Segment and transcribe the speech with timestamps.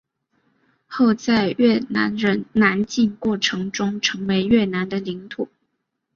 [0.87, 5.47] 后在越南人南进过程中成为越南的领土。